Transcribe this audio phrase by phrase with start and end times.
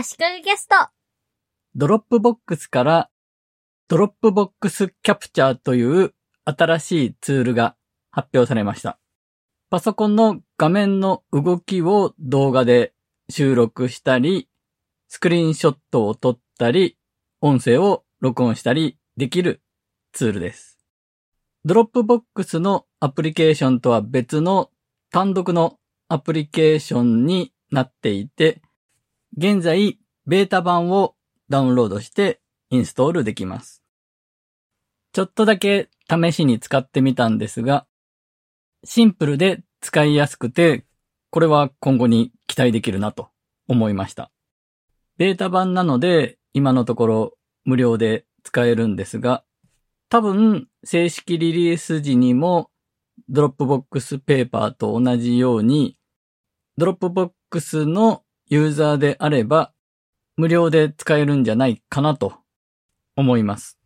[0.00, 0.76] 足利ゲスト。
[1.74, 3.10] ドロップボックスから
[3.88, 6.14] ドロップボックスキャプチャーという
[6.44, 7.74] 新しいツールが
[8.12, 9.00] 発表されました。
[9.70, 12.92] パソコンの画面の動きを動画で
[13.28, 14.48] 収録したり、
[15.08, 16.96] スクリーンショットを撮ったり、
[17.40, 19.62] 音声を録音したりできる
[20.12, 20.78] ツールです。
[21.64, 24.70] Dropbox のアプリケーションとは別の
[25.10, 28.62] 単独のアプリケーションになっていて、
[29.36, 31.14] 現在ベータ版を
[31.48, 33.82] ダウンロードしてインストールできます。
[35.12, 37.86] ちょっとだけ試しに使ってみたんですが、
[38.84, 40.84] シンプルで使いやすくて、
[41.30, 43.28] これは今後に期待できるなと
[43.66, 44.30] 思いました。
[45.16, 49.44] ベータ版なので今のところ無料で使えるんですが、
[50.08, 52.70] 多分正式リリース時にも
[53.28, 55.96] Dropbox Paper と同じように、
[56.76, 59.72] Dropbox のユーザーであれば
[60.36, 62.34] 無料で使えるんじゃないかなと
[63.16, 63.78] 思います。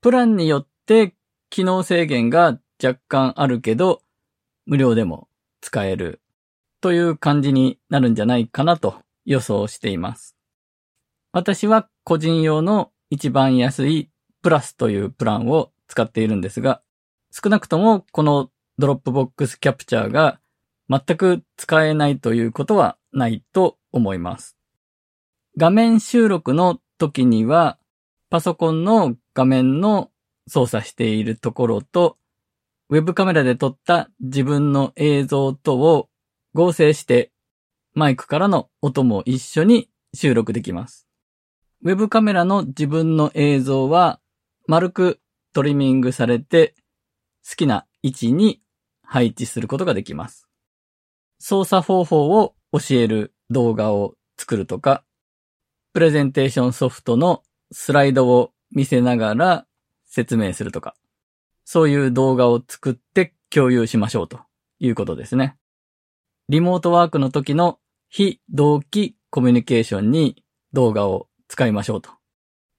[0.00, 1.14] プランによって
[1.50, 4.00] 機能制限が若干あるけど、
[4.64, 5.28] 無料でも
[5.60, 6.20] 使える
[6.80, 8.94] という感じになるんじゃないかなと
[9.24, 10.36] 予想しています。
[11.32, 14.10] 私は個人用の一番安い
[14.42, 16.80] プラスというプランを使っているんですが、
[17.30, 20.40] 少なくともこの Dropbox Capture が
[20.88, 24.56] 全く使えないということはないと思います。
[25.56, 27.78] 画面収録の時には、
[28.30, 30.10] パソコンの画面の
[30.48, 32.16] 操作しているところと、
[32.88, 36.08] ウェブカメラで撮った自分の映像とを
[36.54, 37.32] 合成して、
[37.94, 41.06] マイクからの音も一緒に収録できます。
[41.84, 44.20] ウェブカメラの自分の映像は
[44.68, 45.20] 丸く
[45.52, 46.74] トリミングされて
[47.48, 48.62] 好きな位置に
[49.04, 50.48] 配置することができます。
[51.38, 55.04] 操作方法を教える動画を作るとか、
[55.92, 59.66] プレゼンテーションソフトのスライドを見せながら
[60.06, 60.94] 説明するとか、
[61.64, 64.40] そういう動画を作って共有しましょうと
[64.78, 65.56] いうことですね。
[66.48, 67.78] リモートワークの時の
[68.08, 72.10] 非同期コミュニケーションに動画を使いましょうと。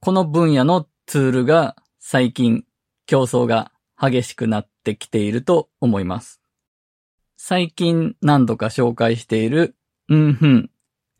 [0.00, 2.64] この分野のツールが最近
[3.06, 6.40] 競争が激しくなってきていると思います。
[7.36, 9.76] 最近何度か紹介している、
[10.08, 10.70] うんふん、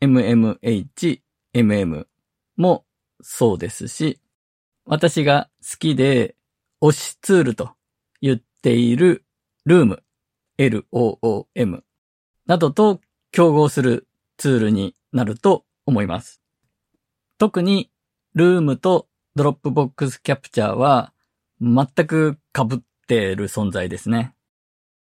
[0.03, 1.21] MMH、
[1.53, 2.05] MM
[2.57, 2.85] も
[3.21, 4.19] そうですし、
[4.85, 6.35] 私が好きで
[6.81, 7.71] 推しツールと
[8.21, 9.23] 言っている
[9.65, 10.03] ルーム、
[10.57, 11.83] LOOM
[12.45, 12.99] などと
[13.31, 16.41] 競合するツールになると思います。
[17.37, 17.89] 特に
[18.35, 21.13] Loom と Dropbox Capture は
[21.61, 24.35] 全く被っている存在ですね。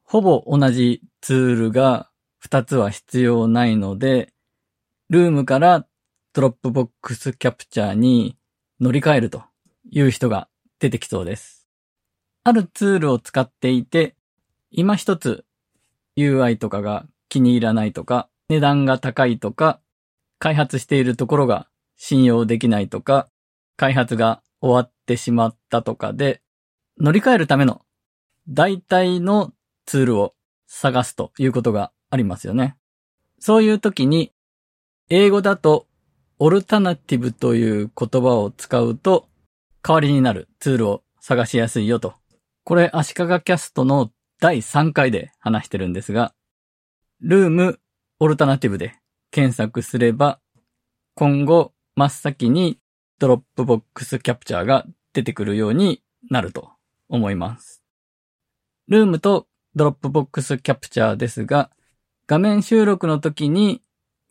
[0.02, 2.08] ほぼ同じツールが
[2.42, 4.32] 2つは必要ないので、
[5.10, 5.86] Loom から
[6.34, 8.36] Dropbox Capture に
[8.78, 9.42] 乗り換えると
[9.90, 10.48] いう人が
[10.80, 11.66] 出てきそうです。
[12.44, 14.16] あるツールを使っていて、
[14.70, 15.46] 今一つ
[16.18, 19.80] UI とかが気に入らないとか、値段が高いとか、
[20.38, 23.30] 開発しているところが信用できないとか、
[23.78, 26.42] 開発が終わってしまったとかで、
[27.00, 27.80] 乗り換えるための
[28.46, 29.54] 代替の
[29.86, 30.34] ツールを
[30.66, 32.76] 探すということがありますよね。
[33.38, 34.34] そういう時に、
[35.10, 35.86] 英語だと
[36.38, 39.26] alternative という言葉を使うと
[39.82, 42.14] 代わりになるツールを探しやすいよと。
[42.64, 46.34] これ、足利キャストの第3回で話してるんですが、
[47.22, 47.80] Loom
[48.20, 48.96] alternative で
[49.30, 50.40] 検索すれば、
[51.14, 52.78] 今後真っ先に
[53.18, 56.72] Dropbox Capture が出てくるようになると
[57.08, 57.82] 思います。
[58.88, 61.70] Loom と Dropbox Capture ですが、
[62.26, 63.80] 画面収録の時に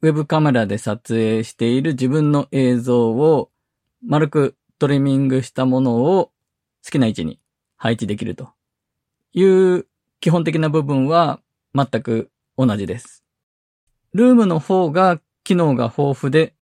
[0.02, 3.50] ウェブカメラで撮影している自分の映像を
[4.06, 6.31] 丸くトリミングしたものを
[6.85, 7.40] 好きな位置に
[7.78, 8.50] 配置できると
[9.34, 9.88] いう
[10.19, 11.40] 基本的な部分は
[11.74, 13.24] 全く同じです。
[14.13, 16.53] ルームの方が機能が豊富で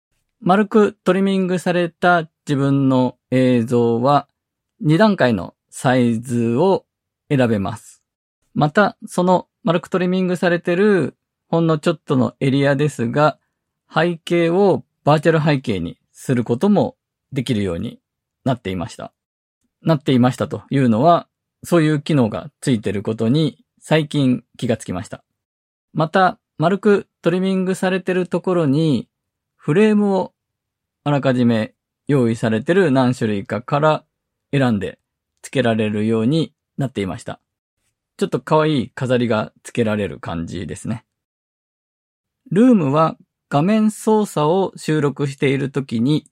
[0.41, 4.29] 丸くトリミングされた自分の映像は
[4.85, 6.85] 2段階のサイズを
[7.29, 8.03] 選べます。
[8.55, 11.17] また、その丸くトリミングされている
[11.55, 13.39] ほんのちょっとのエリアですが、
[13.89, 16.97] 背景をバーチャル背景にすることも
[17.33, 18.01] できるように
[18.45, 19.12] なっていました。
[19.81, 21.29] なっていましたというのは、
[21.62, 25.23] そういう機能がついていることに最近気がつきました。
[25.93, 29.09] また、丸くトリミングされてるところに、
[29.55, 30.33] フレームを
[31.05, 31.75] あらかじめ
[32.09, 34.05] 用意されてる何種類かから
[34.50, 34.99] 選んで
[35.43, 37.39] 付けられるようになっていました。
[38.17, 41.05] ちょっと可愛い飾りが付けられる感じですね。
[42.50, 43.17] ルームは
[43.49, 46.26] 画面操作を収録しているときに、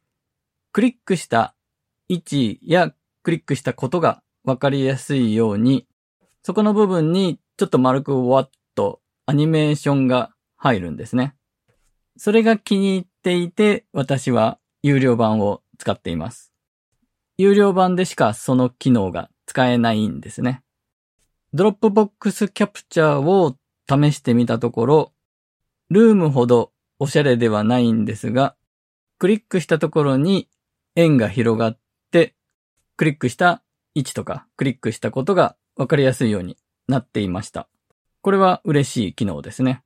[0.72, 1.54] クリックした
[2.08, 2.92] 位置や
[3.22, 5.86] クリックしたことがわかりやすいように、
[6.42, 11.34] そこの部分にちょっと丸くワッとアニメーションが入るんですね。
[12.16, 16.52] それが気に入っていて、私は有料版を使っています。
[17.38, 20.62] 有料版でしかその機能が使えないんですね。
[21.54, 23.56] Dropbox Capture を
[23.88, 25.12] 試してみたところ、
[25.92, 28.56] Loom ほどおしゃれではないんですが、
[29.18, 30.48] クリックしたところに
[30.96, 31.78] 円が広がっ
[32.10, 32.34] て、
[32.96, 33.62] クリックした
[33.94, 36.56] 位置とかクリックしたことがわかりやすいように
[36.88, 37.68] なっていました。
[38.22, 39.82] これは嬉しい機能ですね。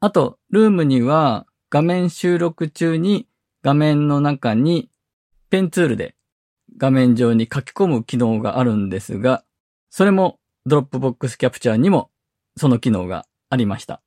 [0.00, 3.28] あと、 Loom には画面収録中に
[3.62, 4.90] 画面の中に
[5.48, 6.16] ペンツールで
[6.76, 9.44] 画面上に書き込む機能があるんですが、
[9.90, 12.10] それも Dropbox Capture にも
[12.56, 14.02] その機能がありました。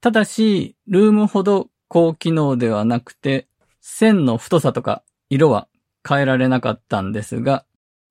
[0.00, 3.48] ただし、 Loom ほど高機能ではなくて、
[3.80, 5.68] 線の太さとか色は
[6.08, 7.64] 変えられなかったんですが、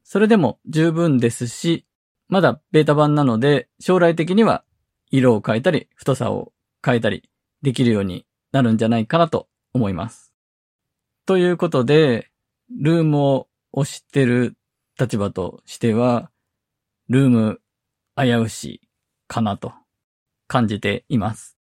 [0.04, 1.86] それでも十分ですし、
[2.28, 4.64] まだベータ版なので、将来的には
[5.12, 6.52] 色を変えたり、太さを
[6.84, 7.30] 変えたり
[7.62, 10.34] できるようになるんじゃないかなと思います。
[11.26, 12.32] ということで、
[12.70, 14.58] Loom を推してる
[15.00, 16.32] 立場としては、
[17.08, 17.62] Loom
[18.18, 18.82] 危うし
[19.28, 19.74] かなと
[20.48, 21.57] 感じています。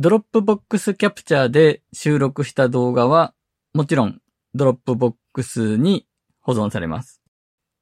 [0.00, 3.34] Dropbox Capture で収録した動画は、
[3.74, 4.20] もちろん
[4.54, 6.06] Dropbox に
[6.40, 7.20] 保存されます。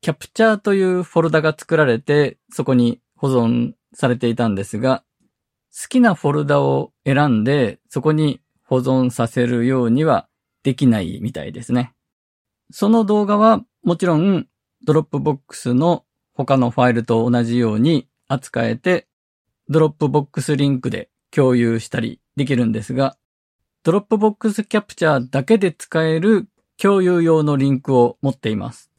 [0.00, 5.04] キャプチャーというフォルダが作られて、そこに保存されていたんですが、
[5.78, 10.26] 好きなフォルダを選んで、そこに保存させるようには
[10.62, 11.92] できないみたいですね。
[12.70, 14.46] その動画はもちろん
[14.86, 19.06] Dropbox の他のファイルと同じように扱えて、
[19.68, 23.18] Dropbox リンクで共有したりできるんですが、
[23.82, 26.48] Dropbox Capture だけで使える
[26.78, 28.90] 共有用のリンクを持っています。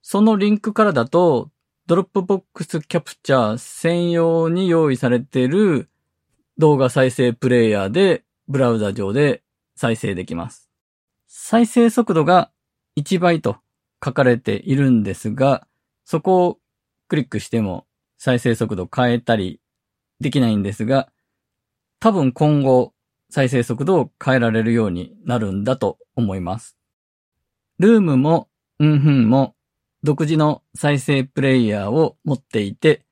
[0.00, 1.50] そのリンクからだと、
[1.86, 5.90] Dropbox Capture 専用に用意されている
[6.56, 9.42] 動画再生プレイヤーでブラウザ上で
[9.76, 10.70] 再生できます。
[11.28, 12.50] 再生速度が
[12.96, 13.58] 1倍と
[14.02, 15.66] 書かれているんですが、
[16.06, 16.58] そこを
[17.08, 17.86] クリックしても
[18.16, 19.60] 再生速度変えたり
[20.20, 21.10] できないんですが、
[22.04, 22.92] 多分今後
[23.30, 26.76] 再生速度を変えられるようになるんだと思います。
[27.78, 29.54] ルームも、うんふんも
[30.02, 33.06] 独自の再生プレイヤーを持っていて、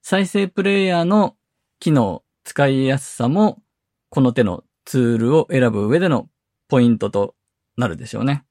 [0.00, 1.34] 再生プレイヤーの
[1.80, 3.64] 機能、使いやすさも
[4.10, 6.28] この手のツールを選ぶ上での
[6.68, 7.34] ポイントと
[7.76, 8.44] なるでしょうね。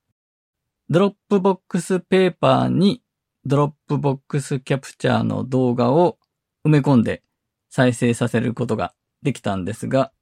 [0.90, 3.02] Dropbox Paper に
[3.46, 6.18] Dropbox Capture の動画を
[6.66, 7.22] 埋め込んで
[7.70, 10.12] 再生させることができたんですが、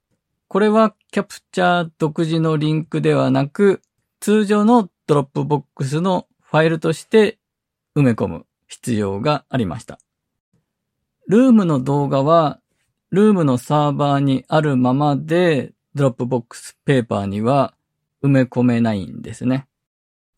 [0.47, 3.81] これは Capture 独自のリンクではなく、
[4.19, 7.37] 通常の Dropbox のファイルとして
[7.95, 9.99] 埋め込む必要がありました。
[11.27, 12.59] Loom の動画は、
[13.09, 17.73] Loom のサーバーにあるままで、 Dropbox Paper には
[18.21, 19.67] 埋め込めないんですね。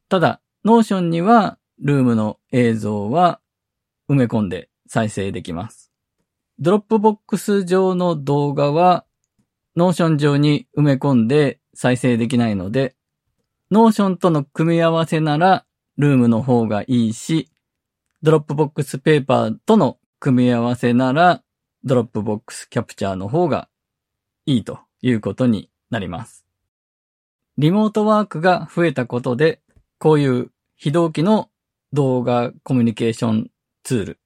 [0.08, 3.40] ただ、 Notion には Loom の映像は
[4.08, 5.87] 埋め込んで再生できます。
[6.60, 9.06] Dropbox 上の動画は
[9.76, 12.96] Notion 上に埋め込んで再生できないので、
[13.70, 15.66] Notion との組み合わせなら
[15.98, 17.52] Loom の方がいいし、
[18.24, 21.44] Dropbox Paper との組み合わせなら
[21.84, 23.70] Dropbox Capture の方が
[24.48, 26.44] いいということになります。
[27.60, 29.62] リモートワークが増えたことで、
[30.00, 31.50] こういう非同期の
[31.94, 33.52] 動画コミュニケーション
[33.84, 34.20] ツール。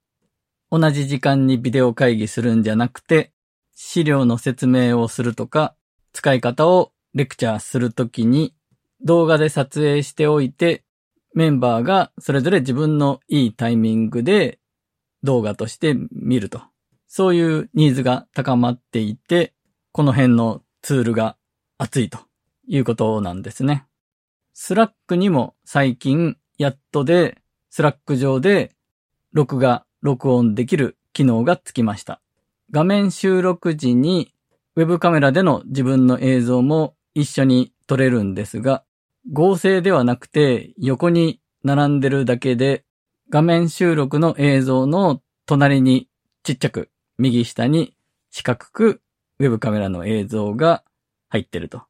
[0.71, 3.33] 同じ時間にビデオ会議するんじゃなくて、
[3.75, 5.75] 資料の説明をするとか、
[6.13, 8.55] 使い方をレクチャーするときに
[9.03, 10.85] 動画で撮影しておいて、
[11.33, 14.59] メンバーがそれぞれ自分のいいタイミングで
[15.23, 16.61] 動画として見ると。
[17.07, 19.53] そういうニーズが高まっていて、
[19.91, 21.35] この辺のツールが
[21.77, 22.19] 熱いと
[22.65, 23.85] いうことなんですね。
[24.53, 27.37] Slack にも最近やっとで、
[27.69, 28.73] Slack 上で
[29.33, 32.21] 録画、録音できる機能がつきました。
[32.71, 34.33] 画面収録時に
[34.75, 38.83] ウェブカメラでの自分の映像も一緒に撮れるんですが、
[39.31, 42.85] 合成ではなくて横に並んでるだけで
[43.29, 46.07] 画面収録の映像の隣に
[46.43, 47.95] ちっちゃく右下に
[48.31, 49.01] 四角く
[49.39, 50.83] ウェブカメラの映像が
[51.29, 51.83] 入ってると。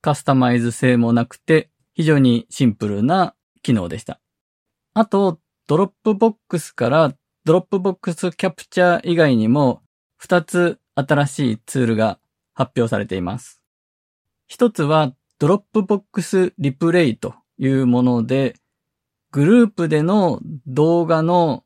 [0.00, 4.20] カスタマイズ性もなくて非常にシンプルな機能でした。
[4.94, 7.12] あと、 Dropbox から
[7.48, 9.80] Dropbox Capture 以外にも
[10.22, 12.18] 2つ新しいツールが
[12.52, 13.62] 発表されています。
[14.46, 18.54] 一つは Dropbox Replay というもので、
[19.30, 21.64] グループでの動画の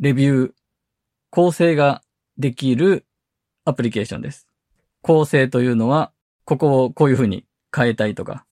[0.00, 0.52] レビュー、
[1.30, 2.02] 校正が
[2.36, 3.06] できる
[3.64, 4.48] アプリケーションです。
[5.02, 6.10] 校正というのは、
[6.44, 8.44] ここをこういう風に変えたいとか、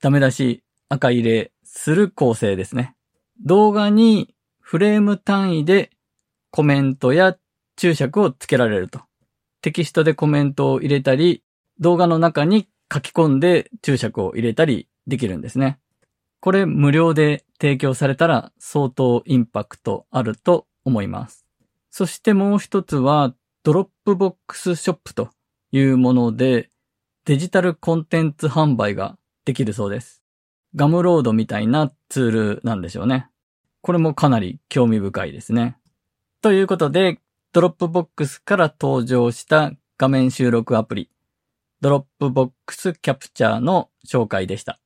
[0.00, 2.96] ダメ出し、赤入れする構成ですね。
[3.44, 5.90] 動画にフレーム単位で
[6.56, 7.36] コメントや
[7.76, 9.02] 注釈をつけられると。
[9.60, 11.42] テキストでコメントを入れたり、
[11.80, 15.78] 動画の中に書き込んで注釈を入れたりできるんですね。
[16.40, 21.44] これ無料で提供されたら相当インパクトあると思います。
[21.90, 25.28] そしてもう一つはDropbox Shop と
[25.72, 26.70] いうもので
[27.26, 30.22] デジタルコンテンツ販売ができるそうです。
[30.74, 33.28] Gumroad みたいなツールなんでしょうね。
[33.82, 35.76] これもかなり興味深いですね。
[36.46, 37.18] ということで、
[37.52, 41.10] Dropbox から登場した画面収録アプリ、
[41.80, 44.78] Dropbox Capture の紹介でした。